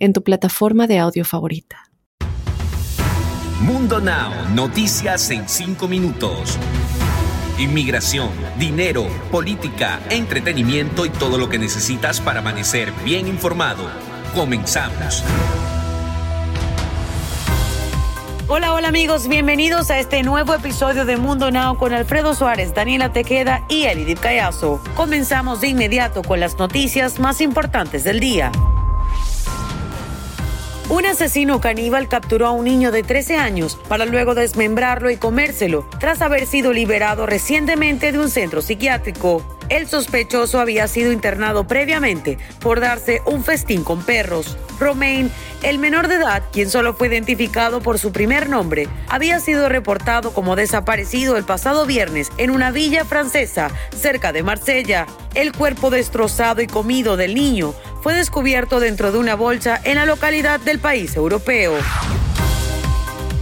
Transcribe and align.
en 0.00 0.12
tu 0.12 0.24
plataforma 0.24 0.88
de 0.88 0.98
audio 0.98 1.24
favorita. 1.24 1.90
Mundo 3.60 4.00
Now, 4.00 4.32
noticias 4.54 5.30
en 5.30 5.48
5 5.48 5.86
minutos. 5.86 6.58
Inmigración, 7.58 8.30
dinero, 8.58 9.06
política, 9.30 10.00
entretenimiento 10.08 11.04
y 11.04 11.10
todo 11.10 11.36
lo 11.36 11.50
que 11.50 11.58
necesitas 11.58 12.20
para 12.20 12.40
amanecer 12.40 12.90
bien 13.04 13.28
informado. 13.28 13.84
Comenzamos. 14.34 15.22
Hola, 18.48 18.72
hola 18.72 18.88
amigos, 18.88 19.28
bienvenidos 19.28 19.90
a 19.90 19.98
este 19.98 20.22
nuevo 20.22 20.54
episodio 20.54 21.04
de 21.04 21.18
Mundo 21.18 21.50
Now 21.50 21.76
con 21.76 21.92
Alfredo 21.92 22.34
Suárez, 22.34 22.74
Daniela 22.74 23.12
Tequeda 23.12 23.64
y 23.68 23.84
Elidip 23.84 24.18
Callazo. 24.18 24.82
Comenzamos 24.96 25.60
de 25.60 25.68
inmediato 25.68 26.22
con 26.22 26.40
las 26.40 26.58
noticias 26.58 27.20
más 27.20 27.42
importantes 27.42 28.04
del 28.04 28.18
día. 28.18 28.50
Asesino 31.10 31.60
caníbal 31.60 32.08
capturó 32.08 32.46
a 32.46 32.52
un 32.52 32.64
niño 32.64 32.92
de 32.92 33.02
13 33.02 33.36
años 33.36 33.76
para 33.88 34.06
luego 34.06 34.36
desmembrarlo 34.36 35.10
y 35.10 35.16
comérselo, 35.16 35.88
tras 35.98 36.22
haber 36.22 36.46
sido 36.46 36.72
liberado 36.72 37.26
recientemente 37.26 38.12
de 38.12 38.20
un 38.20 38.30
centro 38.30 38.62
psiquiátrico. 38.62 39.44
El 39.68 39.86
sospechoso 39.88 40.60
había 40.60 40.88
sido 40.88 41.12
internado 41.12 41.66
previamente 41.66 42.38
por 42.60 42.80
darse 42.80 43.22
un 43.24 43.44
festín 43.44 43.84
con 43.84 44.04
perros. 44.04 44.56
Romain, 44.80 45.30
el 45.62 45.78
menor 45.78 46.08
de 46.08 46.16
edad, 46.16 46.42
quien 46.52 46.70
solo 46.70 46.94
fue 46.94 47.08
identificado 47.08 47.80
por 47.80 47.98
su 47.98 48.12
primer 48.12 48.48
nombre, 48.48 48.88
había 49.08 49.38
sido 49.38 49.68
reportado 49.68 50.32
como 50.32 50.56
desaparecido 50.56 51.36
el 51.36 51.44
pasado 51.44 51.86
viernes 51.86 52.32
en 52.36 52.50
una 52.50 52.72
villa 52.72 53.04
francesa 53.04 53.70
cerca 53.94 54.32
de 54.32 54.42
Marsella. 54.42 55.06
El 55.34 55.52
cuerpo 55.52 55.90
destrozado 55.90 56.62
y 56.62 56.66
comido 56.66 57.16
del 57.16 57.34
niño 57.34 57.74
fue 58.00 58.14
descubierto 58.14 58.80
dentro 58.80 59.12
de 59.12 59.18
una 59.18 59.34
bolsa 59.34 59.80
en 59.84 59.96
la 59.96 60.06
localidad 60.06 60.60
del 60.60 60.78
país 60.78 61.16
europeo. 61.16 61.74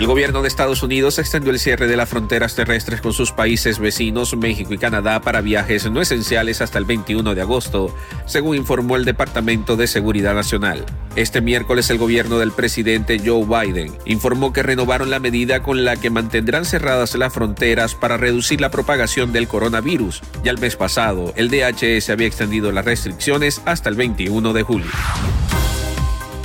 El 0.00 0.06
gobierno 0.06 0.40
de 0.40 0.48
Estados 0.48 0.82
Unidos 0.82 1.18
extendió 1.18 1.52
el 1.52 1.58
cierre 1.58 1.86
de 1.86 1.94
las 1.94 2.08
fronteras 2.08 2.54
terrestres 2.54 3.02
con 3.02 3.12
sus 3.12 3.32
países 3.32 3.78
vecinos, 3.78 4.34
México 4.34 4.72
y 4.72 4.78
Canadá, 4.78 5.20
para 5.20 5.42
viajes 5.42 5.90
no 5.90 6.00
esenciales 6.00 6.62
hasta 6.62 6.78
el 6.78 6.86
21 6.86 7.34
de 7.34 7.42
agosto, 7.42 7.94
según 8.24 8.56
informó 8.56 8.96
el 8.96 9.04
Departamento 9.04 9.76
de 9.76 9.86
Seguridad 9.86 10.34
Nacional. 10.34 10.86
Este 11.16 11.42
miércoles 11.42 11.90
el 11.90 11.98
gobierno 11.98 12.38
del 12.38 12.50
presidente 12.50 13.20
Joe 13.22 13.44
Biden 13.44 13.92
informó 14.06 14.54
que 14.54 14.62
renovaron 14.62 15.10
la 15.10 15.20
medida 15.20 15.62
con 15.62 15.84
la 15.84 15.96
que 15.96 16.08
mantendrán 16.08 16.64
cerradas 16.64 17.14
las 17.16 17.34
fronteras 17.34 17.94
para 17.94 18.16
reducir 18.16 18.62
la 18.62 18.70
propagación 18.70 19.34
del 19.34 19.48
coronavirus. 19.48 20.22
Ya 20.42 20.50
el 20.50 20.58
mes 20.58 20.76
pasado, 20.76 21.34
el 21.36 21.50
DHS 21.50 22.08
había 22.08 22.26
extendido 22.26 22.72
las 22.72 22.86
restricciones 22.86 23.60
hasta 23.66 23.90
el 23.90 23.96
21 23.96 24.54
de 24.54 24.62
julio. 24.62 24.90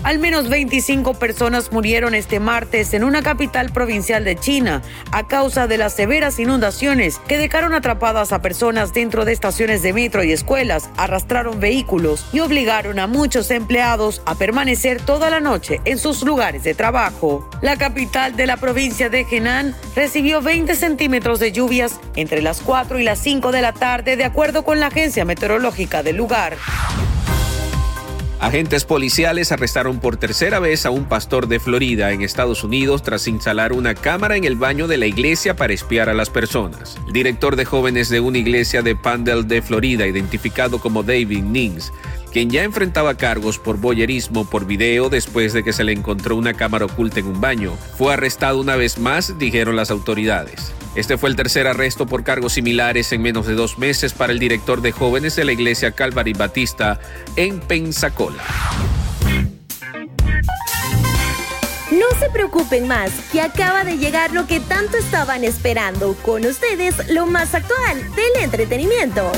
Al 0.05 0.19
menos 0.19 0.49
25 0.49 1.15
personas 1.15 1.71
murieron 1.71 2.13
este 2.13 2.39
martes 2.39 2.93
en 2.93 3.03
una 3.03 3.23
capital 3.23 3.71
provincial 3.71 4.23
de 4.23 4.35
China 4.35 4.83
a 5.11 5.25
causa 5.25 5.65
de 5.65 5.79
las 5.79 5.95
severas 5.95 6.37
inundaciones 6.37 7.17
que 7.27 7.39
dejaron 7.39 7.73
atrapadas 7.73 8.31
a 8.31 8.39
personas 8.39 8.93
dentro 8.93 9.25
de 9.25 9.33
estaciones 9.33 9.81
de 9.81 9.93
metro 9.93 10.23
y 10.23 10.31
escuelas, 10.31 10.91
arrastraron 10.95 11.59
vehículos 11.59 12.27
y 12.31 12.41
obligaron 12.41 12.99
a 12.99 13.07
muchos 13.07 13.49
empleados 13.49 14.21
a 14.27 14.35
permanecer 14.35 15.01
toda 15.01 15.31
la 15.31 15.39
noche 15.39 15.81
en 15.85 15.97
sus 15.97 16.21
lugares 16.21 16.63
de 16.63 16.75
trabajo. 16.75 17.49
La 17.63 17.75
capital 17.75 18.35
de 18.35 18.45
la 18.45 18.57
provincia 18.57 19.09
de 19.09 19.25
Henan 19.31 19.75
recibió 19.95 20.39
20 20.39 20.75
centímetros 20.75 21.39
de 21.39 21.51
lluvias 21.51 21.99
entre 22.15 22.43
las 22.43 22.61
4 22.61 22.99
y 22.99 23.03
las 23.03 23.17
5 23.17 23.51
de 23.51 23.61
la 23.63 23.73
tarde, 23.73 24.17
de 24.17 24.25
acuerdo 24.25 24.63
con 24.63 24.79
la 24.79 24.87
agencia 24.87 25.25
meteorológica 25.25 26.03
del 26.03 26.17
lugar. 26.17 26.57
Agentes 28.39 28.83
policiales 28.83 29.53
arrestaron 29.53 29.99
por 29.99 30.17
tercera 30.17 30.59
vez 30.59 30.85
a 30.85 30.89
un 30.89 31.05
pastor 31.05 31.47
de 31.47 31.59
Florida 31.59 32.11
en 32.11 32.21
Estados 32.21 32.65
Unidos 32.65 33.01
tras 33.01 33.27
instalar 33.27 33.71
una 33.71 33.95
cámara 33.95 34.35
en 34.35 34.43
el 34.43 34.55
baño 34.55 34.87
de 34.87 34.97
la 34.97 35.05
iglesia 35.05 35.55
para 35.55 35.73
espiar 35.73 36.09
a 36.09 36.13
las 36.13 36.29
personas. 36.29 36.97
El 37.07 37.13
director 37.13 37.55
de 37.55 37.63
jóvenes 37.63 38.09
de 38.09 38.19
una 38.19 38.37
iglesia 38.37 38.81
de 38.81 38.95
Pandel 38.95 39.47
de 39.47 39.61
Florida, 39.61 40.05
identificado 40.05 40.79
como 40.79 41.01
David 41.01 41.43
Nings, 41.43 41.93
quien 42.35 42.49
ya 42.49 42.63
enfrentaba 42.63 43.15
cargos 43.15 43.59
por 43.59 43.77
boyerismo 43.77 44.43
por 44.43 44.65
video 44.65 45.07
después 45.07 45.53
de 45.53 45.63
que 45.63 45.71
se 45.71 45.85
le 45.85 45.93
encontró 45.93 46.35
una 46.35 46.53
cámara 46.53 46.83
oculta 46.83 47.21
en 47.21 47.27
un 47.27 47.39
baño. 47.39 47.77
Fue 47.97 48.11
arrestado 48.11 48.59
una 48.59 48.75
vez 48.75 48.97
más, 48.97 49.39
dijeron 49.39 49.77
las 49.77 49.89
autoridades. 49.89 50.73
Este 50.95 51.17
fue 51.17 51.29
el 51.29 51.37
tercer 51.37 51.65
arresto 51.65 52.07
por 52.07 52.25
cargos 52.25 52.51
similares 52.51 53.13
en 53.13 53.21
menos 53.21 53.47
de 53.47 53.53
dos 53.53 53.77
meses 53.77 54.11
para 54.11 54.33
el 54.33 54.39
director 54.39 54.81
de 54.81 54.91
jóvenes 54.91 55.37
de 55.37 55.45
la 55.45 55.53
iglesia 55.53 55.91
Calvary 55.91 56.33
Batista 56.33 56.99
en 57.37 57.61
Pensacola. 57.61 58.43
No 61.89 62.19
se 62.19 62.29
preocupen 62.31 62.85
más, 62.85 63.11
que 63.31 63.39
acaba 63.39 63.85
de 63.85 63.97
llegar 63.97 64.33
lo 64.33 64.45
que 64.45 64.59
tanto 64.59 64.97
estaban 64.97 65.45
esperando. 65.45 66.13
Con 66.15 66.45
ustedes, 66.45 66.95
lo 67.13 67.27
más 67.27 67.55
actual 67.55 68.13
del 68.13 68.43
entretenimiento. 68.43 69.31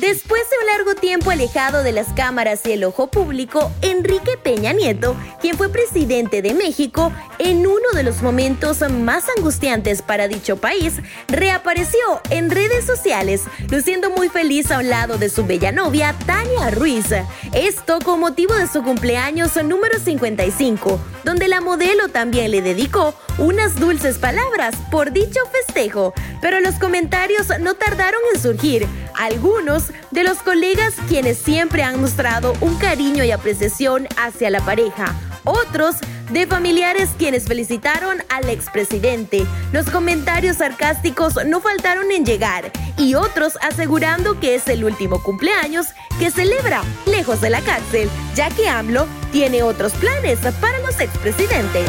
Después 0.00 0.42
de 0.50 0.56
un 0.60 0.66
largo 0.66 0.94
tiempo 0.94 1.30
alejado 1.30 1.82
de 1.82 1.90
las 1.90 2.12
cámaras 2.12 2.60
y 2.66 2.72
el 2.72 2.84
ojo 2.84 3.06
público, 3.06 3.72
Enrique 3.80 4.36
Peña 4.36 4.74
Nieto, 4.74 5.16
quien 5.40 5.56
fue 5.56 5.70
presidente 5.70 6.42
de 6.42 6.52
México 6.52 7.12
en 7.38 7.66
uno 7.66 7.92
de 7.94 8.02
los 8.02 8.20
momentos 8.20 8.80
más 8.90 9.24
angustiantes 9.38 10.02
para 10.02 10.28
dicho 10.28 10.58
país, 10.58 10.96
reapareció 11.28 12.20
en 12.28 12.50
redes 12.50 12.84
sociales, 12.84 13.44
luciendo 13.70 14.10
muy 14.10 14.28
feliz 14.28 14.70
a 14.70 14.80
un 14.80 14.90
lado 14.90 15.16
de 15.16 15.30
su 15.30 15.46
bella 15.46 15.72
novia, 15.72 16.14
Tania 16.26 16.70
Ruiz. 16.70 17.06
Esto 17.54 17.98
con 18.04 18.20
motivo 18.20 18.54
de 18.54 18.66
su 18.66 18.82
cumpleaños 18.82 19.56
número 19.64 19.98
55, 19.98 21.00
donde 21.24 21.48
la 21.48 21.62
modelo 21.62 22.08
también 22.08 22.50
le 22.50 22.60
dedicó 22.60 23.14
unas 23.38 23.80
dulces 23.80 24.18
palabras 24.18 24.74
por 24.90 25.12
dicho 25.12 25.40
festejo, 25.52 26.12
pero 26.42 26.60
los 26.60 26.74
comentarios 26.74 27.46
no 27.60 27.74
tardaron 27.74 28.20
en 28.34 28.40
surgir. 28.40 28.86
Algunos 29.16 29.92
de 30.10 30.24
los 30.24 30.38
colegas 30.38 30.94
quienes 31.08 31.38
siempre 31.38 31.82
han 31.82 32.00
mostrado 32.00 32.52
un 32.60 32.76
cariño 32.76 33.24
y 33.24 33.30
apreciación 33.30 34.06
hacia 34.18 34.50
la 34.50 34.60
pareja. 34.60 35.14
Otros 35.44 35.96
de 36.30 36.46
familiares 36.46 37.10
quienes 37.16 37.44
felicitaron 37.44 38.18
al 38.28 38.50
expresidente. 38.50 39.46
Los 39.72 39.88
comentarios 39.88 40.58
sarcásticos 40.58 41.34
no 41.46 41.60
faltaron 41.60 42.10
en 42.10 42.26
llegar 42.26 42.70
y 42.98 43.14
otros 43.14 43.56
asegurando 43.62 44.38
que 44.38 44.54
es 44.54 44.68
el 44.68 44.84
último 44.84 45.22
cumpleaños 45.22 45.86
que 46.18 46.30
celebra 46.30 46.82
lejos 47.06 47.40
de 47.40 47.50
la 47.50 47.60
cárcel, 47.60 48.10
ya 48.34 48.50
que 48.50 48.68
AMLO 48.68 49.06
tiene 49.32 49.62
otros 49.62 49.92
planes 49.92 50.40
para 50.60 50.78
los 50.80 51.00
expresidentes. 51.00 51.88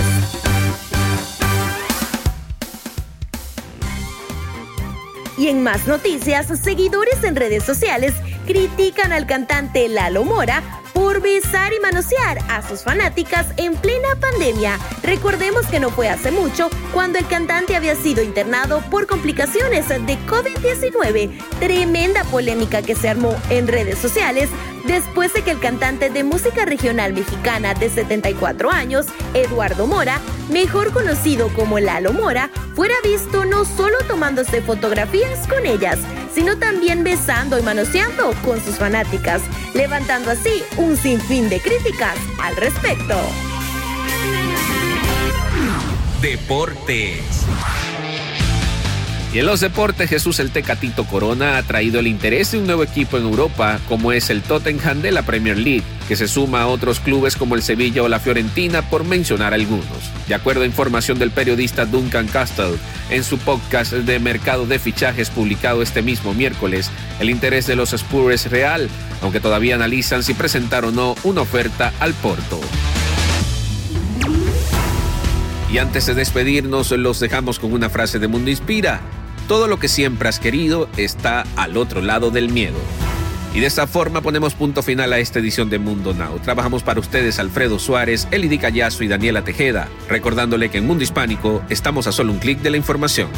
Y 5.37 5.49
en 5.49 5.61
más 5.61 5.87
noticias, 5.87 6.47
seguidores 6.59 7.23
en 7.23 7.35
redes 7.35 7.63
sociales 7.63 8.13
critican 8.47 9.11
al 9.11 9.27
cantante 9.27 9.87
Lalo 9.87 10.23
Mora 10.23 10.63
por 11.07 11.21
besar 11.21 11.71
y 11.71 11.79
manosear 11.79 12.37
a 12.49 12.61
sus 12.67 12.81
fanáticas 12.83 13.47
en 13.55 13.75
plena 13.77 14.09
pandemia. 14.19 14.77
Recordemos 15.03 15.65
que 15.67 15.79
no 15.79 15.89
fue 15.89 16.09
hace 16.09 16.31
mucho 16.31 16.69
cuando 16.93 17.17
el 17.17 17.25
cantante 17.27 17.77
había 17.77 17.95
sido 17.95 18.21
internado 18.21 18.81
por 18.91 19.07
complicaciones 19.07 19.87
de 19.87 20.17
COVID-19. 20.27 21.31
Tremenda 21.61 22.25
polémica 22.25 22.81
que 22.81 22.93
se 22.93 23.07
armó 23.07 23.33
en 23.49 23.69
redes 23.69 23.99
sociales 23.99 24.49
después 24.83 25.33
de 25.33 25.43
que 25.43 25.51
el 25.51 25.61
cantante 25.61 26.09
de 26.09 26.25
música 26.25 26.65
regional 26.65 27.13
mexicana 27.13 27.73
de 27.73 27.89
74 27.89 28.69
años, 28.69 29.05
Eduardo 29.33 29.87
Mora, 29.87 30.19
mejor 30.49 30.91
conocido 30.91 31.47
como 31.53 31.79
Lalo 31.79 32.11
Mora, 32.11 32.49
fuera 32.75 32.95
visto 33.01 33.45
no 33.45 33.63
solo 33.63 33.95
tomándose 34.09 34.61
fotografías 34.61 35.47
con 35.47 35.65
ellas, 35.65 35.99
sino 36.37 36.55
también 36.55 37.03
besando 37.03 37.57
y 37.57 37.63
manoseando 37.63 38.31
con 38.45 38.63
sus 38.63 38.75
fanáticas, 38.75 39.41
levantando 39.73 40.29
así 40.29 40.61
un 40.77 40.95
sinfín 40.95 41.49
de 41.49 41.59
críticas 41.59 42.15
al 42.39 42.55
respecto. 42.57 43.15
Deportes. 46.21 47.47
En 49.37 49.45
los 49.45 49.59
deportes, 49.59 50.09
Jesús 50.09 50.39
el 50.39 50.49
Tecatito 50.49 51.03
Corona 51.03 51.59
ha 51.59 51.63
traído 51.63 51.99
el 51.99 52.07
interés 52.07 52.51
de 52.51 52.57
un 52.57 52.65
nuevo 52.65 52.81
equipo 52.81 53.17
en 53.17 53.23
Europa, 53.23 53.79
como 53.87 54.11
es 54.11 54.31
el 54.31 54.41
Tottenham 54.41 55.03
de 55.03 55.11
la 55.11 55.21
Premier 55.21 55.59
League, 55.59 55.83
que 56.07 56.15
se 56.15 56.27
suma 56.27 56.63
a 56.63 56.67
otros 56.67 56.99
clubes 56.99 57.35
como 57.35 57.53
el 57.53 57.61
Sevilla 57.61 58.01
o 58.01 58.07
la 58.07 58.19
Fiorentina, 58.19 58.81
por 58.89 59.03
mencionar 59.03 59.53
algunos. 59.53 59.85
De 60.27 60.33
acuerdo 60.33 60.63
a 60.63 60.65
información 60.65 61.19
del 61.19 61.29
periodista 61.29 61.85
Duncan 61.85 62.25
Castle, 62.25 62.77
en 63.11 63.23
su 63.23 63.37
podcast 63.37 63.93
de 63.93 64.17
mercado 64.17 64.65
de 64.65 64.79
fichajes 64.79 65.29
publicado 65.29 65.83
este 65.83 66.01
mismo 66.01 66.33
miércoles, 66.33 66.89
el 67.19 67.29
interés 67.29 67.67
de 67.67 67.75
los 67.75 67.93
Spurs 67.93 68.33
es 68.33 68.49
real, 68.49 68.89
aunque 69.21 69.39
todavía 69.39 69.75
analizan 69.75 70.23
si 70.23 70.33
presentar 70.33 70.83
o 70.83 70.91
no 70.91 71.13
una 71.23 71.41
oferta 71.41 71.93
al 71.99 72.15
Porto. 72.15 72.59
Y 75.71 75.77
antes 75.77 76.07
de 76.07 76.15
despedirnos, 76.15 76.89
los 76.89 77.19
dejamos 77.19 77.59
con 77.59 77.71
una 77.73 77.91
frase 77.91 78.17
de 78.17 78.27
Mundo 78.27 78.49
Inspira. 78.49 78.99
Todo 79.47 79.69
lo 79.69 79.79
que 79.79 79.87
siempre 79.87 80.27
has 80.27 80.39
querido 80.39 80.89
está 80.97 81.45
al 81.55 81.77
otro 81.77 82.01
lado 82.01 82.31
del 82.31 82.49
miedo. 82.49 82.77
Y 83.53 83.61
de 83.61 83.67
esta 83.67 83.87
forma 83.87 84.21
ponemos 84.21 84.53
punto 84.55 84.83
final 84.83 85.13
a 85.13 85.19
esta 85.19 85.39
edición 85.39 85.69
de 85.69 85.79
Mundo 85.79 86.13
Now. 86.13 86.37
Trabajamos 86.39 86.83
para 86.83 86.99
ustedes 86.99 87.39
Alfredo 87.39 87.79
Suárez, 87.79 88.27
Elidi 88.31 88.57
Callazo 88.57 89.05
y 89.05 89.07
Daniela 89.07 89.45
Tejeda, 89.45 89.87
recordándole 90.09 90.69
que 90.69 90.79
en 90.79 90.85
Mundo 90.85 91.05
Hispánico 91.05 91.63
estamos 91.69 92.07
a 92.07 92.11
solo 92.11 92.33
un 92.33 92.39
clic 92.39 92.59
de 92.59 92.71
la 92.71 92.77
información. 92.77 93.29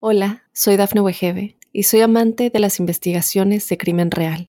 Hola, 0.00 0.44
soy 0.54 0.76
Dafne 0.76 1.02
Wegebe 1.02 1.58
y 1.72 1.82
soy 1.82 2.00
amante 2.00 2.48
de 2.48 2.58
las 2.58 2.80
investigaciones 2.80 3.68
de 3.68 3.76
crimen 3.76 4.10
real. 4.10 4.48